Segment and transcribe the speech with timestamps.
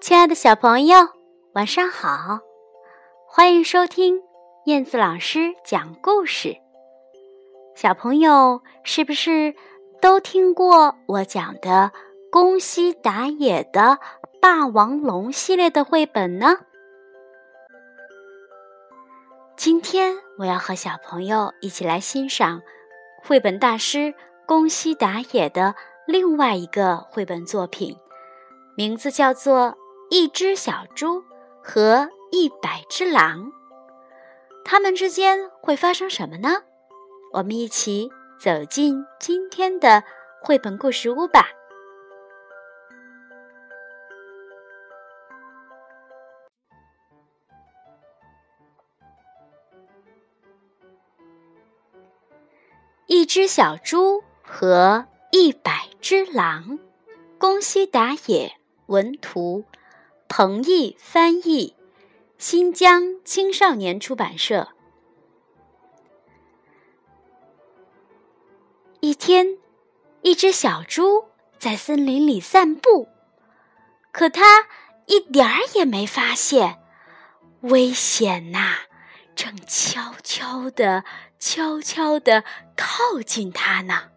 [0.00, 0.96] 亲爱的小朋友，
[1.54, 2.38] 晚上好！
[3.26, 4.22] 欢迎收听
[4.64, 6.56] 燕子老师讲故事。
[7.74, 9.54] 小朋友是不是
[10.00, 11.90] 都听过我讲的
[12.30, 13.80] 宫西达也的
[14.40, 16.58] 《霸王龙》系列的绘本呢？
[19.56, 22.62] 今天我要和小朋友一起来欣赏
[23.24, 24.14] 绘本大师
[24.46, 25.74] 宫西达也的
[26.06, 27.96] 另外一个绘本作品。
[28.76, 29.70] 名字叫做
[30.10, 31.22] 《一只小猪
[31.62, 33.46] 和一百只狼》，
[34.64, 36.62] 它们之间会发生什么呢？
[37.34, 40.02] 我们一起走进今天的
[40.40, 41.48] 绘本故事屋吧。
[53.06, 56.78] 一只小猪和一百只狼，
[57.38, 58.54] 宫西达也。
[58.86, 59.66] 文图，
[60.40, 61.74] 彭毅翻译，
[62.38, 64.68] 新疆青少年出版社。
[69.00, 69.58] 一天，
[70.22, 71.24] 一只小猪
[71.58, 73.08] 在森林里散步，
[74.12, 74.68] 可它
[75.06, 76.78] 一点儿也没发现
[77.62, 78.82] 危险呐，
[79.34, 81.02] 正悄悄的、
[81.40, 82.44] 悄悄的
[82.76, 84.10] 靠近它呢。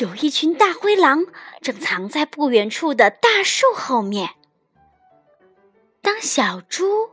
[0.00, 1.26] 有一群大灰狼
[1.60, 4.30] 正藏在不远处的大树后面。
[6.02, 7.10] 当小猪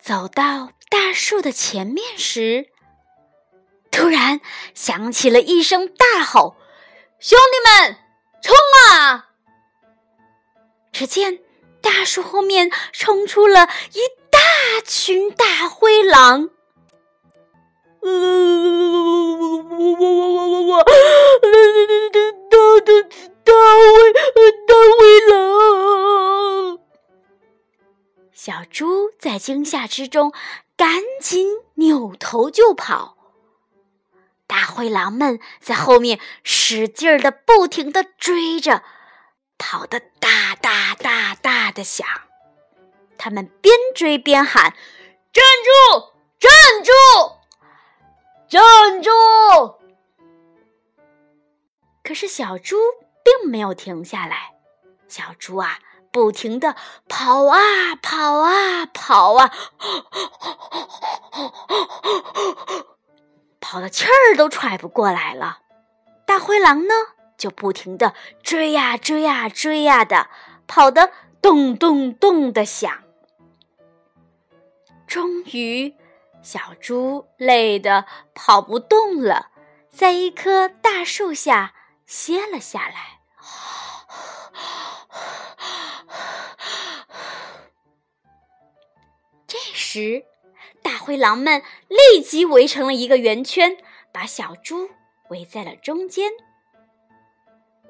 [0.00, 2.68] 走到大树的前面时，
[3.90, 4.40] 突然
[4.74, 6.56] 响起了一声大吼
[7.20, 7.98] ：“兄弟们，
[8.42, 8.54] 冲
[8.90, 9.30] 啊！”
[10.92, 11.40] 只见
[11.82, 14.38] 大树后面冲出了一大
[14.86, 16.50] 群大灰狼。
[18.06, 18.12] 我
[19.92, 20.84] 我我我我，
[21.42, 23.02] 那那那那
[23.42, 24.12] 大大灰
[24.66, 26.78] 大灰狼！
[28.32, 30.32] 小猪在惊吓之中，
[30.76, 33.16] 赶紧扭头就跑。
[34.46, 38.84] 大灰狼们在后面使劲儿的、不停的追着，
[39.58, 42.06] 跑得大大大大的响。
[43.18, 44.72] 他们边追边喊
[45.34, 46.12] ：“站住！
[46.38, 46.52] 站
[46.84, 46.92] 住！”
[48.48, 48.62] 站
[49.02, 49.10] 住！
[52.04, 52.76] 可是小猪
[53.24, 54.54] 并没有停下来。
[55.08, 55.80] 小猪啊，
[56.12, 56.76] 不停的
[57.08, 57.58] 跑啊
[58.00, 59.50] 跑啊跑啊，
[63.60, 65.58] 跑的气儿都喘不过来了。
[66.24, 66.94] 大灰狼呢，
[67.36, 68.14] 就不停的
[68.44, 70.28] 追呀追呀追呀的，
[70.68, 71.10] 跑得
[71.42, 73.02] 咚咚咚的响。
[75.08, 75.92] 终于。
[76.46, 79.50] 小猪累得跑不动了，
[79.90, 81.74] 在一棵大树下
[82.06, 83.18] 歇了下来。
[89.48, 90.24] 这时，
[90.84, 93.76] 大灰狼们立即围成了一个圆圈，
[94.12, 94.90] 把小猪
[95.30, 96.30] 围在了中间。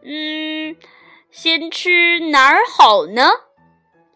[0.03, 0.75] 嗯，
[1.31, 3.33] 先吃哪儿好呢？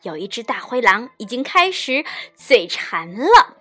[0.00, 3.59] 有一只大灰狼已经开始嘴馋了。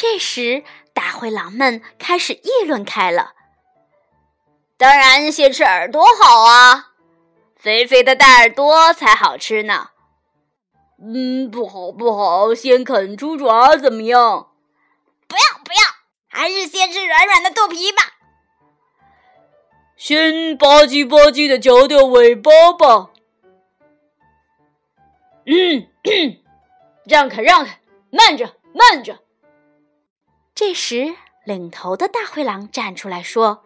[0.00, 3.34] 这时，大灰狼们开始议论开了。
[4.78, 6.92] 当然，先吃耳朵好啊，
[7.54, 9.90] 肥肥的大耳朵才好吃呢。
[11.02, 14.48] 嗯，不好不好，先啃猪爪怎么样？
[15.28, 15.80] 不要不要，
[16.28, 18.02] 还是先吃软软的肚皮吧。
[19.98, 23.10] 先吧唧吧唧的嚼掉尾巴吧。
[25.44, 25.86] 嗯，
[27.04, 29.18] 让开让开，慢着慢着。
[30.60, 31.14] 这时，
[31.46, 33.64] 领头的大灰狼站出来说：“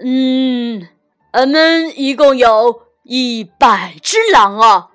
[0.00, 0.88] 嗯，
[1.32, 4.92] 俺们一共有一百只狼啊，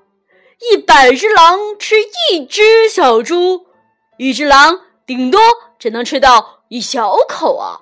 [0.72, 1.98] 一百只狼吃
[2.32, 3.68] 一只小猪，
[4.18, 5.40] 一只狼顶多
[5.78, 7.82] 只能吃到一小口啊。”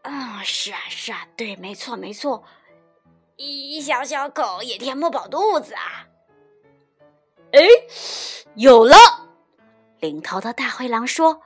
[0.00, 2.42] 啊，是啊，是啊，对，没错，没错，
[3.36, 6.06] 一小小口也填不饱肚子啊。
[7.52, 7.60] 哎，
[8.54, 8.96] 有了。
[10.04, 11.40] 领头的大灰狼说：“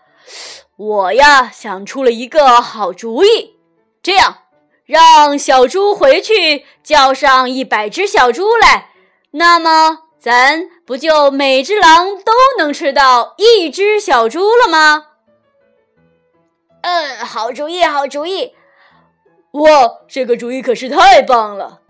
[0.75, 3.57] 我呀，想出了一个好主意，
[4.03, 4.39] 这样
[4.85, 8.91] 让小猪回去叫上一百只小猪来，
[9.31, 15.07] 那么咱不就每只狼都能吃到一只小猪了吗？”
[16.83, 18.57] 嗯，好主意，好主意！
[19.53, 19.71] 哇，
[20.09, 21.83] 这个主意可是太棒了！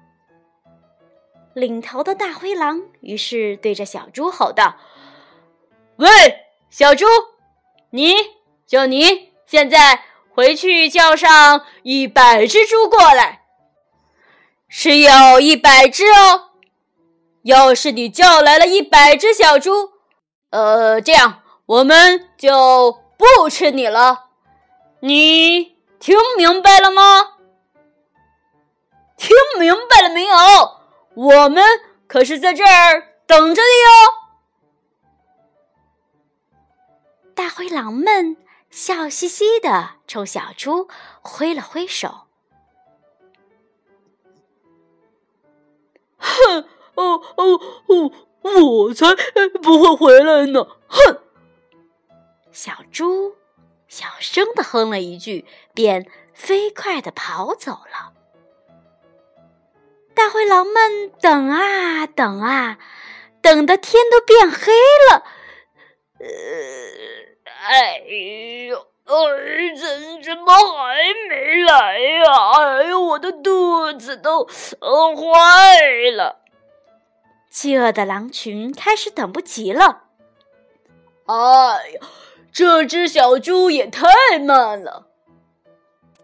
[1.54, 4.76] 领头的大灰狼于是对着小猪吼道
[5.96, 6.06] ：“喂！”
[6.70, 7.06] 小猪，
[7.90, 8.14] 你
[8.66, 10.02] 就你现在
[10.34, 13.42] 回去叫上一百只猪过来。
[14.68, 16.50] 是有一百只哦。
[17.44, 19.92] 要是你叫来了一百只小猪，
[20.50, 24.26] 呃，这样我们就不吃你了。
[25.00, 27.36] 你听明白了吗？
[29.16, 30.36] 听明白了没有？
[31.14, 31.64] 我们
[32.06, 34.17] 可是在这儿等着你哟。
[37.38, 38.36] 大灰狼们
[38.68, 40.88] 笑嘻嘻的冲小猪
[41.22, 42.26] 挥了挥手。
[46.16, 46.64] 哼，
[46.96, 48.10] 哦哦哦，
[48.42, 49.14] 我才
[49.62, 50.66] 不会回来呢！
[50.88, 51.20] 哼！
[52.50, 53.36] 小猪
[53.86, 58.14] 小声的哼了一句，便飞快的跑走了。
[60.12, 62.78] 大灰狼们等啊等啊，
[63.40, 64.72] 等的天都变黑
[65.12, 65.22] 了。
[66.20, 66.26] 呃，
[67.44, 67.98] 哎
[68.68, 70.96] 呦，哎，怎怎么还
[71.28, 72.24] 没来呀？
[72.58, 74.48] 哎呦，我的肚子都
[74.80, 76.40] 饿坏了。
[77.50, 80.04] 饥饿的狼群开始等不及了。
[81.26, 81.34] 哎
[81.90, 82.00] 呀，
[82.52, 85.06] 这只小猪也太慢了。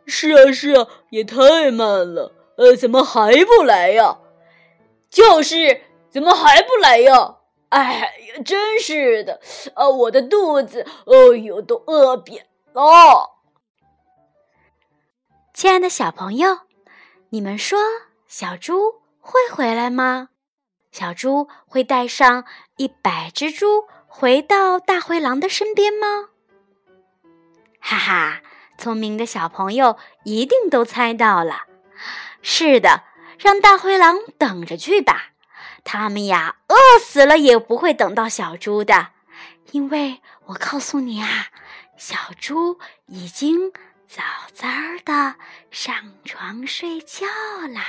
[0.06, 2.32] 是啊，是啊，也太慢了。
[2.56, 4.18] 呃，怎么还不来呀？
[5.08, 7.36] 就是，怎么还不来呀？
[7.70, 9.40] 哎呀，真是的！
[9.74, 13.30] 啊，我的肚子，哦呦，都饿扁了。
[15.52, 16.60] 亲爱的小朋友，
[17.30, 17.78] 你们说
[18.28, 20.28] 小猪会回来吗？
[20.92, 22.44] 小猪会带上
[22.76, 26.28] 一百只猪回到大灰狼的身边吗？
[27.80, 28.42] 哈哈，
[28.78, 31.64] 聪明的小朋友一定都猜到了。
[32.40, 33.02] 是的，
[33.38, 35.33] 让大灰狼等着去吧。
[35.84, 39.10] 他们呀，饿死了也不会等到小猪的，
[39.70, 41.48] 因为我告诉你啊，
[41.96, 43.70] 小猪已经
[44.08, 44.22] 早
[44.52, 44.66] 早
[45.04, 45.36] 的
[45.70, 45.94] 上
[46.24, 47.26] 床睡觉
[47.72, 47.84] 啦。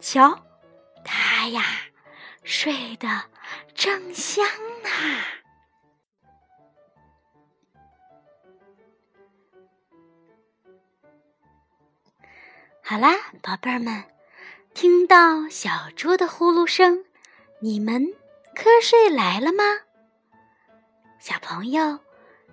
[0.00, 0.38] 瞧，
[1.04, 1.64] 他呀，
[2.44, 3.08] 睡得
[3.74, 4.44] 正香
[4.82, 4.90] 呢。
[12.84, 14.04] 好啦，宝贝儿们，
[14.74, 17.04] 听到小猪的呼噜声，
[17.60, 18.02] 你们
[18.56, 19.62] 瞌睡来了吗？
[21.20, 22.00] 小朋友，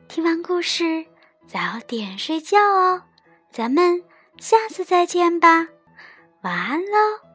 [0.08, 1.06] 听完故事
[1.48, 3.04] 早点睡觉哦，
[3.52, 4.04] 咱们
[4.38, 5.68] 下次再见吧，
[6.42, 7.29] 晚安喽。